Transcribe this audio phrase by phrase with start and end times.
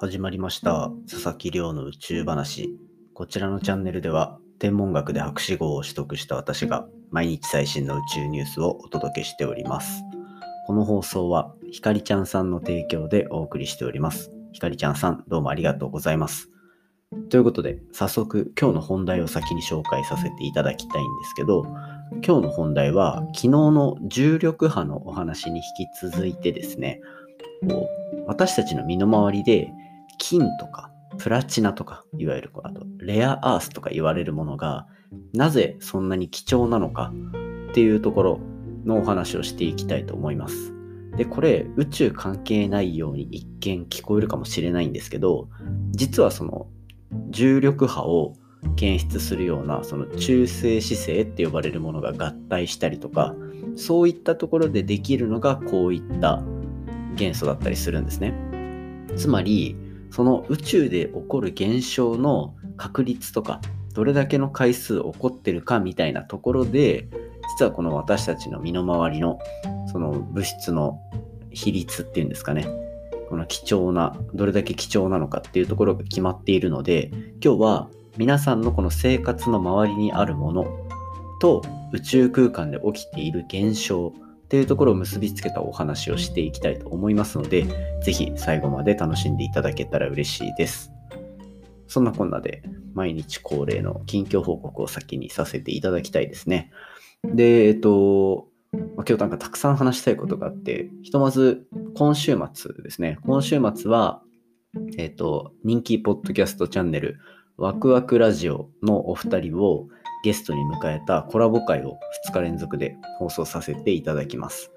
[0.00, 0.92] 始まりました。
[1.10, 2.78] 佐々木亮の宇宙話。
[3.14, 10.04] こちらのチャンネルでは天文学で博士号を取得した私が毎日最新の宇宙ニュースをお届けしております。
[10.68, 14.30] この放送はひかりちゃんさんの提供でお送りしております。
[14.52, 16.48] ひかりちゃんさんどうもありがとうございます。
[17.28, 21.64] ということで早速今日の本題を先に紹介させていただきたいんですけど
[22.24, 27.00] 今日の本題は昨日の重力波のお話に引き続いてですね
[27.68, 29.72] こう私たちの身の回りで
[30.18, 34.86] 金とかプラチナとかいわゆるあとレアアースとか言われるものが
[35.32, 37.12] なぜそんなに貴重なのか
[37.70, 38.40] っていうところ
[38.84, 40.74] のお話をしていきたいと思います。
[41.16, 45.48] でこれ宇宙関係ないように一見聞こえるかもしれないんですけど
[45.90, 46.68] 実はその
[47.30, 48.34] 重力波を
[48.76, 53.34] 検出するようなその中性子星って呼ばれるものが合体したりとか
[53.74, 56.42] そういったところでできるのがこういった
[57.14, 58.34] 元素だったりするんですね。
[59.16, 59.76] つまり、
[60.10, 63.60] その宇宙で起こる現象の確率とか、
[63.94, 67.08] どれだけの回数起こってるかみたいなところで、
[67.58, 69.38] 実はこの私たちの身の回りの
[69.90, 71.00] その物質の
[71.50, 72.66] 比率っていうんですかね。
[73.28, 77.10] この貴重な、どれだけ貴重なのかっていうところが決まっているので、
[77.42, 80.66] 今日は皆さんのこの生活の周りにあるもの
[81.40, 84.12] と宇宙空間で起きている現象
[84.48, 87.66] っていうところを結びつけたお話をしていきたいと思いますので、
[88.02, 90.90] ぜひ最後まで楽しんでいただけたら嬉しいです。
[91.86, 92.62] そんなこんなで、
[92.94, 96.70] 毎日恒例の近況報告を先にさせていただきたいですね。
[97.24, 103.18] で、えっと、今日なんかたくさん話したいことがあって、ひとまず今週末ですね。
[103.26, 104.22] 今週末は、
[104.96, 107.18] えっと、人気ポッドキャストチャンネル、
[107.58, 109.88] ワクワクラジオのお二人を
[110.24, 114.72] ゲストに迎えたコラボ会を2日連続で放送させていただきます。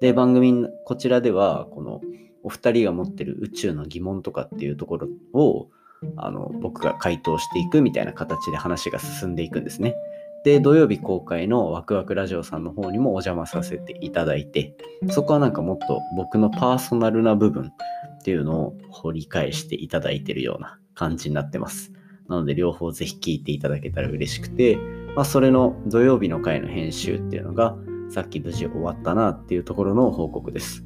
[0.00, 2.00] で、番組、こちらでは、この
[2.42, 5.68] お二人が持ってる宇宙の疑問とかっていうところを、
[6.16, 9.96] あの、僕が回答していくみたいな形で話が進んでいくんですね。
[10.44, 14.76] で、土曜日公開のワクワクラジオさんの方にもお邪魔させていただいて、
[15.10, 21.92] そこはなんかもっと僕のパーソナルな部分っていうのを掘り返していただいてるような感じになってます。
[22.28, 24.76] なので両方ぜひ聞いていただけたら嬉しくて、
[25.14, 27.76] まあ、それの土曜日の回の編集っていうのが、
[28.10, 30.84] さっき無事終わったなっていうところの報告です。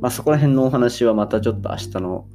[0.00, 2.26] まあ、そこら辺のお話はまたちょっと明日の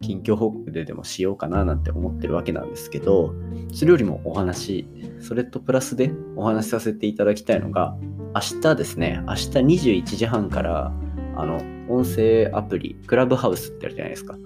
[0.00, 3.34] 近況報告ででもしようかななんて思ってるわけなんですけど、
[3.72, 4.86] それよりもお話、
[5.20, 7.96] それとプラスでお話しさせていただきたいのが、
[8.34, 9.48] 明日ですね、明日
[9.90, 10.92] 21時半から、
[11.36, 11.56] あの、
[11.88, 14.36] 音声アプリ、クラブハウスってあるじゃないですか。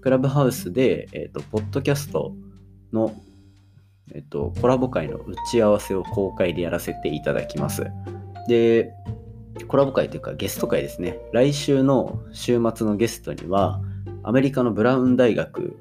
[0.00, 2.34] クラブハウスで、えっ、ー、と、ポッドキャスト
[2.92, 3.14] の、
[4.12, 7.86] えっと、コラボ会の打ち合わせを公開でやらせていただきます。
[8.48, 8.92] で、
[9.68, 11.18] コラボ会というかゲスト会ですね。
[11.32, 13.80] 来週の週末のゲストには、
[14.22, 15.76] アメリカのブラウン大学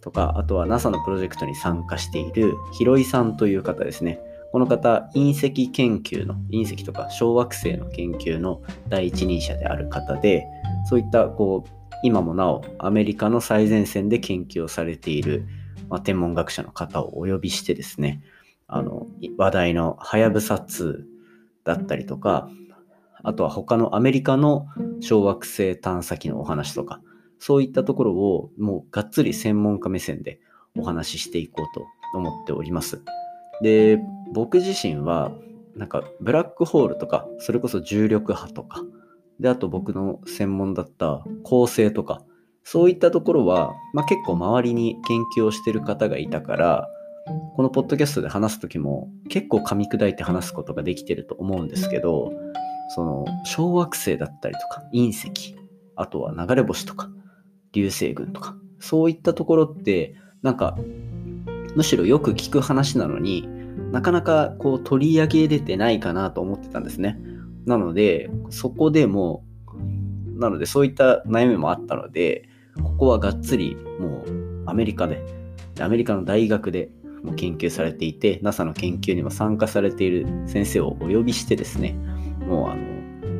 [0.00, 4.20] とか、あとは NASA のプロジェクトに参加しているヒロイさんという方ですね。
[4.52, 10.46] この方、隕石研究の、隕石とか小惑星の研究の第一人者である方で、
[10.88, 11.70] そういったこう
[12.02, 15.46] 今もなおアメリカの最前線で研究をされている
[15.88, 18.22] まあ、天文学者の方をお呼びしてですね、
[18.66, 19.06] あの、
[19.36, 21.04] 話題のはやぶさ2
[21.64, 22.48] だったりとか、
[23.22, 24.66] あとは他のアメリカの
[25.00, 27.00] 小惑星探査機のお話とか、
[27.38, 30.40] そういったところをもうがっつり専門家目線で
[30.76, 33.02] お話ししていこうと思っております。
[33.62, 33.98] で、
[34.32, 35.32] 僕自身は、
[35.74, 38.82] なんかブラックホールとか、それこそ重力波とか、
[39.40, 42.22] で、あと僕の専門だった恒星とか、
[42.70, 46.88] そういったところは、まあ、結構周りに研究をしてる方がいたから、
[47.56, 52.30] このポッドキャストで話す時も結構噛み砕いて話すことができてると思うんですけど、
[52.90, 55.56] その小惑星だったりとか隕石、
[55.96, 57.08] あとは流れ星とか
[57.72, 60.76] 流星群とか、そういったところってなんか
[61.74, 63.48] むしろよく聞く話なのに
[63.92, 67.18] なかなかこう取り上げれてないかなと思ってたんですね。
[67.64, 69.42] なのでそこでも
[70.36, 72.47] なのでそういった悩みもあったので
[72.82, 75.24] ここはがっつりもうアメリカで、
[75.80, 76.90] アメリカの大学で
[77.22, 81.92] も研究されていて、NASA の研究にも参加されている先生をお呼びしてですね、
[82.46, 82.82] もうあの、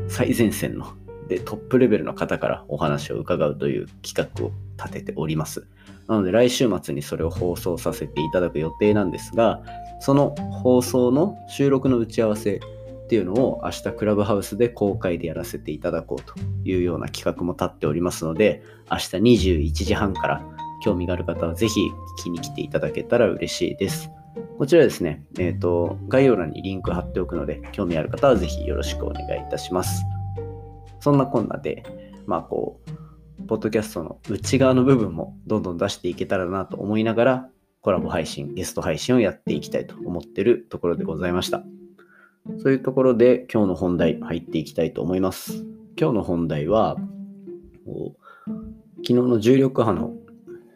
[0.08, 0.86] 最前線の
[1.28, 5.66] でトップレベルの方からお話を伺うという企画を立てております。
[6.08, 9.62] なので来週末にそれを放送させていただく予定なんですが、
[10.00, 12.60] その放送の収録の打ち合わせ
[13.08, 20.44] っていうのを明日クラブハウスで公開でやらせていただこうというような企画も立っておりますので、明日21時半から
[20.84, 21.80] 興味がある方はぜひ
[22.20, 24.10] 聞きに来ていただけたら嬉しいです。
[24.58, 30.04] こちらですね、えっ、ー、と、概要欄にリンク貼っておくので、興味ある方はぜひよろしくお願いいたします。
[31.00, 31.84] そんなこんなで、
[32.26, 32.78] まあこ
[33.40, 37.48] う、ポッドキャストの内側の部分もどんどん出していけたらなと思いながら、
[37.80, 41.62] コラボ配信、ゲスト配信をやっていきたいと思ってるところでございました。
[42.56, 45.64] そういうところで今日の本題入っていきたいと思います。
[46.00, 46.96] 今日の本題は、
[48.98, 50.14] 昨日の重力波の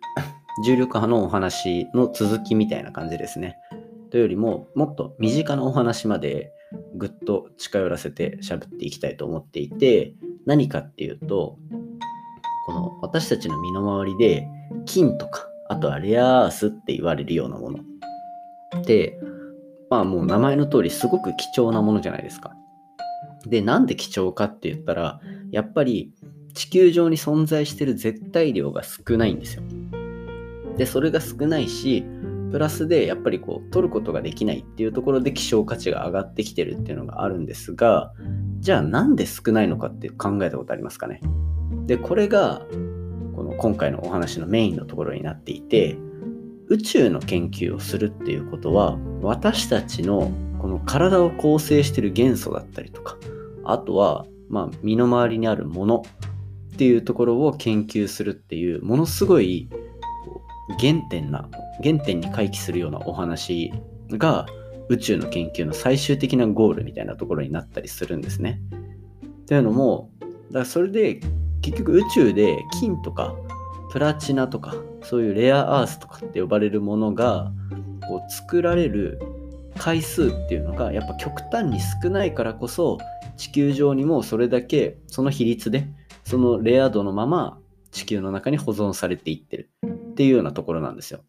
[0.66, 3.56] 重力波のお話の続きみたいな感じですね。
[4.10, 6.52] というよりも、もっと身近なお話まで
[6.94, 10.14] ぐっと近寄らせて喋っていきたいと思っていて、
[10.44, 11.58] 何かっていうと、
[12.66, 14.46] この私たちの身の回りで
[14.84, 17.78] 金とか、あとはレアアースって言われるようなもの
[18.84, 19.18] で、
[19.92, 22.56] まあもう名前の通りすごく貴重なものじゃないですか。
[23.44, 26.14] で、なんで貴重かって言ったら、やっぱり
[26.54, 29.62] 地球上に存在してる絶対量が少ないんですよ。
[30.78, 32.06] で、それが少ないし、
[32.52, 38.14] プラスでやっぱりこう取ることができないっていうところで希少価値が上がってきてるっていうのがあるんですが、
[38.60, 41.20] じゃあなんで少ないのかって考えたことありますかね
[41.84, 42.62] で、これが
[43.36, 45.98] この今回のお話のメインのところになっていて、
[46.72, 53.18] 宇宙の研究をするっていうことは私たちのこの体を構成してる元素だったりとか
[53.62, 56.02] あとはまあ身の回りにあるもの
[56.72, 59.68] っていうところを研究するっていうものすごい
[60.80, 61.46] 原点な
[61.82, 63.70] 原点に回帰するようなお話
[64.08, 64.46] が
[64.88, 68.62] 宇宙の研究の最終的なゴールみたいなところになったりするんですね。
[69.46, 71.20] というのもだからそれで
[71.60, 73.36] 結局宇宙で金とか
[73.92, 77.52] プラチナとかそういうレアアースとかって呼ばれるものが
[78.08, 79.20] こう作られる
[79.78, 82.98] 回数っていうのがやっぱ極端に少ないからこそ
[83.36, 85.86] 地球上にもそれだけその比率で
[86.24, 87.58] そのレア度のまま
[87.92, 91.20] 地球の中に保存されていってるっていうようなところなんですよ。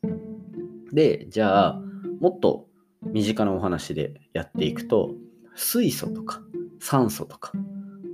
[0.91, 1.81] で、じゃあ、
[2.19, 2.67] もっと
[3.01, 5.11] 身近なお話でやっていくと、
[5.55, 6.41] 水素とか
[6.79, 7.51] 酸素とか、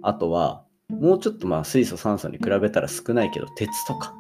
[0.02, 4.14] あとは、もうちょっとまあ水素酸素に比べたら少ないけど、鉄とか、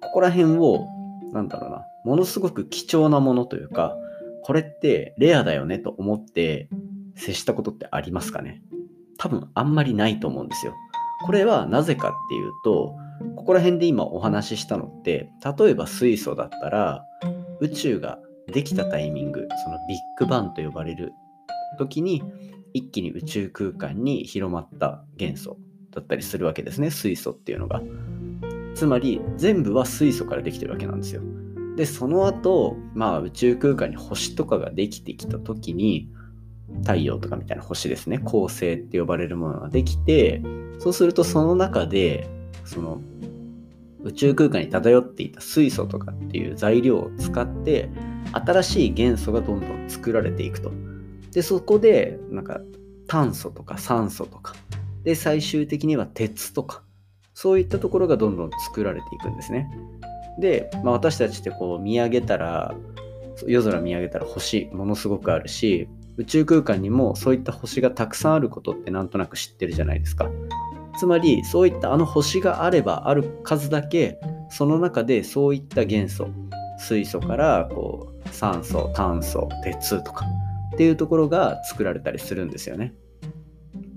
[0.00, 0.86] ここら辺を、
[1.32, 3.96] なんだろうな、ものすごく貴重なものというか、
[4.42, 6.68] これってレアだよねと思って
[7.14, 8.62] 接したことってありますかね？
[9.18, 10.74] 多分あんまりないと思うんですよ。
[11.26, 12.96] これはなぜかっていうと、
[13.36, 17.04] ここら辺で今お話ししたのって、例えば水素だったら、
[17.60, 21.12] 宇宙ができたタイミング、そのビッグバンと呼ばれる
[21.78, 22.22] 時に、
[22.72, 25.58] 一気に宇宙空間に広まった元素
[25.90, 27.82] だったりするわけですね、水素っていうのが。
[28.74, 31.22] つまり、全部は水素からできてるわけなんですよ。
[31.76, 36.08] で、その後、まあ宇宙空間に星とかができてきた時に、
[36.82, 40.42] 太陽とかみたいな星ですね、恒星って呼ばれるものができて、
[40.78, 42.28] そうするとその中で、
[42.64, 43.00] その
[44.02, 47.90] 宇宙空間に漂っていた水素とかっていう材料を使って
[48.32, 50.70] 新しい元素がどんどん作られていくと。
[51.32, 52.60] で、そこでなんか
[53.06, 54.54] 炭素とか酸素とか、
[55.02, 56.82] で、最終的には鉄とか、
[57.42, 59.70] そういったところがどんどん作られていくんですね。
[60.38, 62.74] で、まあ、私たちってこう見上げたら、
[63.46, 65.88] 夜空見上げたら星ものすごくあるし、
[66.18, 70.30] 宇宙空間にもそういった星がたくさんあることってなんとなく知ってるじゃないですか。
[70.98, 74.20] つまりそういったあの星があればある数だけ
[74.50, 76.28] その中でそういった元素
[76.78, 80.26] 水素からこう酸素炭素鉄とか
[80.74, 82.92] っていうところが作られたりするんですよね。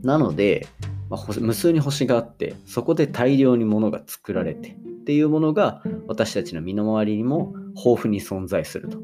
[0.02, 0.68] なので、
[1.14, 4.74] まあ、無数に星があってそこで大量に物が作られてっ
[5.06, 8.98] ていうものが私たちの身の回りにも豊富に存在すると。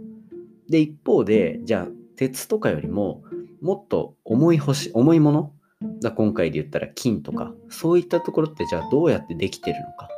[0.67, 3.23] で一方でじゃあ鉄とかよりも
[3.61, 5.53] もっと重い星重いもの
[6.01, 10.09] だ今回で言ったら金とかそういったところってじゃあどうやってできてるのか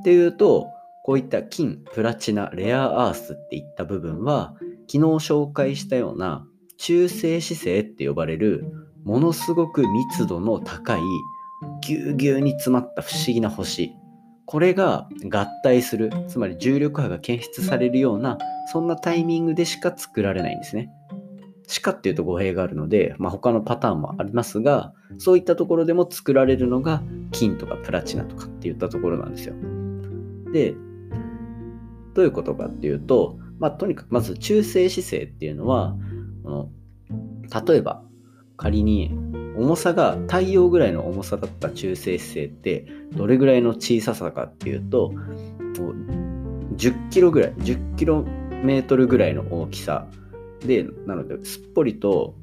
[0.00, 0.66] っていうと
[1.04, 4.54] こういった金プラチナレアアースっていった部分は
[4.88, 6.44] 昨日紹介したような
[6.78, 11.02] 中性子星って呼ばれるものすごく密度の高い
[11.82, 13.92] ぎゅうぎゅうに詰まった不思議な星
[14.46, 18.38] これが合体するつまり重力波が検出されるような
[18.72, 20.90] そんなタイミングでしか作られないんですね。
[21.68, 29.54] しかっていうと語弊があるので、まあ、他のパターンもありますが、そういったところでも作られるのが金とかプラチナとかっていったところなんですよ。
[30.50, 30.74] で、
[32.14, 35.94] どういうことかっていうと、まあ、とにかくまず中性子星っていうのは、
[36.42, 36.70] この
[37.66, 38.02] 例えば
[38.58, 39.16] 仮に
[39.56, 42.86] 重さが太陽ぐらいの重さだった中性子星って
[43.16, 45.14] どれぐらいの小ささかっていうと、
[46.76, 48.24] 10キロぐらい、10キロ
[48.62, 50.06] メートルぐらいの大きさ
[50.60, 52.34] で、なので、すっぽりと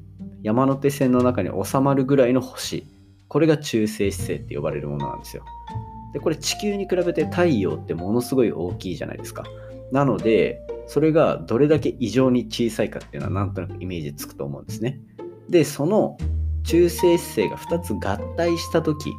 [0.42, 2.86] 山手線の中に収まるぐらいの星。
[3.28, 5.44] これが中性子星って呼ばれるものなんですよ。
[6.12, 9.44] で、これ地球に比べて太陽ってものすごい大きいじゃないですか。
[9.92, 15.00] なので、それがどれだけ異常に小さいかっていうのはなんとなくイメージつくと思うんですね。
[15.48, 16.16] で、その
[16.64, 19.14] 中性子星が2つ合体した時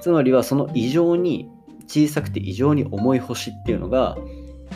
[0.00, 1.48] つまりはその異常に
[1.86, 4.16] 小さくて異常に重い星っていうのが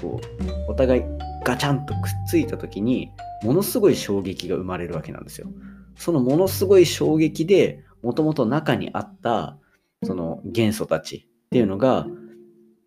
[0.01, 0.21] こ
[0.69, 1.03] うお互い
[1.45, 3.11] ガチャンとくっついた時に
[3.43, 5.49] ものすごい衝撃が生まれるわけなんですよ。
[5.97, 9.59] そのものすごい衝撃でもともと中にあった
[10.03, 12.07] その元素たちっていうのが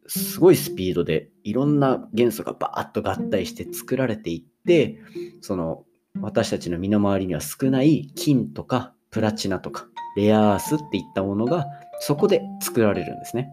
[0.07, 4.97] すごいスピードでいろんな元素がバーッと合体して作られていって
[5.41, 5.83] その
[6.19, 11.67] 私たちの身の回りには少ない金とかプラチナとかレアアースっていったものが
[11.99, 13.49] そこで作られるんですね。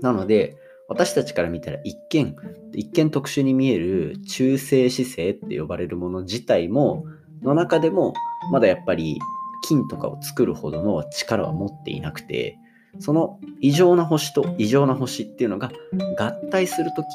[0.00, 0.56] なので
[0.88, 2.34] 私たちから見たら一見
[2.74, 7.04] 一見特殊に見える中性子星って呼ばれるもの自体も
[7.42, 8.14] の中でも
[8.50, 9.18] まだやっぱり
[9.66, 12.58] 金とかを作るほどの力は持っていなくて
[13.00, 15.70] その異常な星と異常な星っていうのが
[16.18, 17.06] 合体するとき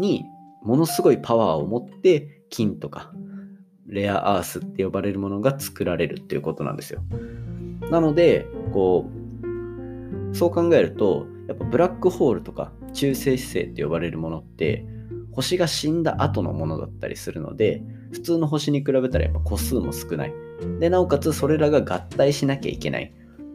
[0.00, 0.24] に
[0.62, 3.12] ものすごいパワーを持って金とか
[3.88, 7.02] レアアースって呼ばれるものが作られるっていうことなんですよ。
[7.90, 9.08] なので、こ
[10.32, 14.84] う、そう考えると、やっぱブラックホールとか中性子星って呼ばれるものって
[15.32, 20.34] 星が死んだ後のものだったりするので普通の星に比べたらやっぱ個数も少ない。
[20.80, 23.12] でなおかつそれらが合体しなきゃいけない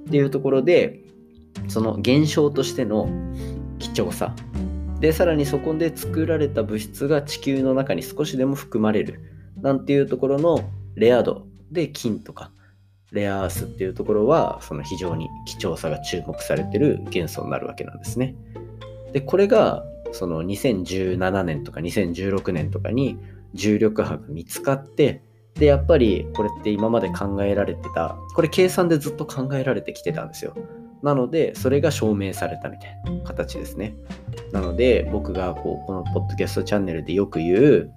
[0.08, 1.02] っていうところで
[1.68, 3.10] その現象としての
[3.80, 4.36] 貴重さ。
[5.00, 9.20] でさらにそこで作られた物質が地球の中に少しでも含まれる。
[9.62, 12.52] なんていうところのレア度で金とか
[13.12, 18.36] レアアースっていうところはその非常に貴重さが注目されてる元素になるわけなんですね。
[19.14, 23.18] でこれがその2017年とか2016年とかに
[23.54, 25.22] 重力波が見つかって
[25.56, 30.56] でやっぱりこれって今まで考えられてたこれ計算でずっと考えられてきてたんですよ。
[31.04, 33.96] なので、それが証明されたみたいな形ですね。
[34.52, 37.92] なので、僕がこうこのポッドキャストチャンネルでよく言う、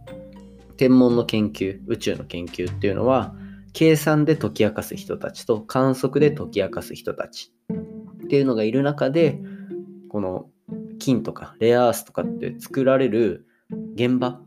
[0.77, 3.35] 天文の研究、宇宙の研究っていうのは、
[3.73, 7.53] 計算で解き明かす人たちと観測で解き明かす人たち
[8.25, 9.41] っていうのがいる中で、
[10.09, 10.47] この
[10.99, 13.47] 金とかレアアースとかって作られる
[13.95, 14.41] 現場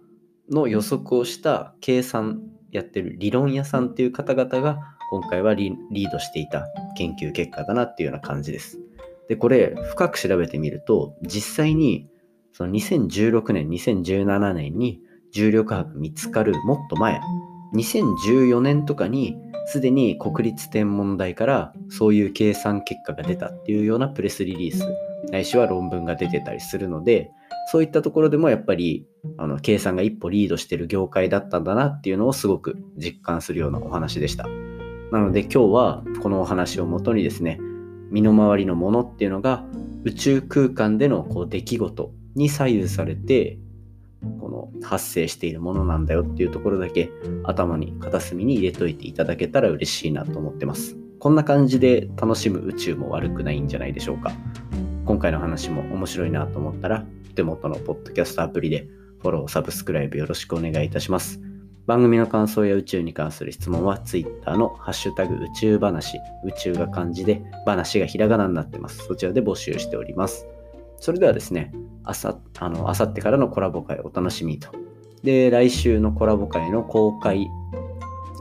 [0.50, 2.42] の予測をした計算
[2.72, 4.80] やってる理論屋さんっていう方々が
[5.12, 6.68] 今回はリードしていた
[6.98, 8.80] 研究結果だなっていうような感じです。
[9.28, 12.08] で、これ深く調べてみると、実際に
[12.54, 15.02] その2016年、2017年に
[15.38, 17.22] 重力波が見つかるもっと前、
[17.76, 24.84] 2014年とかにすでに国立天文台からそういう計算結果が出たっていうようなプレスリリース、
[25.32, 27.30] ないしは論文が出てたりするので、
[27.72, 29.06] そういったところでもやっぱり
[29.38, 34.48] あの計算が一歩リードしてる業界だったんだなっていうのをすごく実感するようなお話でした。
[35.12, 37.60] なので今日はこのお話をもとにですね、
[38.10, 39.64] 身の回りのものっていうのが
[40.04, 43.60] 宇宙空間でのこう出来事に左右されて
[44.40, 47.10] この発生しているものなんだよっていうところだけ
[47.44, 50.98] 頭に片隅に入れといていただけたら嬉しいなと思ってます。
[51.20, 54.32] こんな感じで楽しむ宇宙も悪くないんじゃないでしょうか。
[55.06, 57.06] 今回の話も面白いなと思ったら
[57.36, 58.88] 手元のポッドキャストアプリで
[59.20, 61.42] フォロー、サブスクライブよろしくお願いいたします。
[61.88, 69.06] 番組の感想や宇宙に関する質問は Twitter のハッシュタグ宇宙話、宇宙が漢字で話がひらがなになってます。
[69.08, 70.46] そちらで募集しております。
[71.00, 71.72] それではですね、
[72.04, 74.70] あさあの明後日からのコラボ会お楽しみと。
[75.24, 77.48] で、来週のコラボ会の公開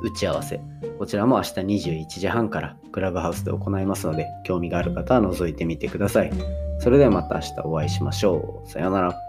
[0.03, 0.61] 打ち合わせ。
[0.99, 6.33] こちらも明日21時半からクラブハウスで行いますので、興味がある方は覗いてみてください。
[6.79, 8.69] それではまた明日お会いしましょう。
[8.69, 9.21] さようなら。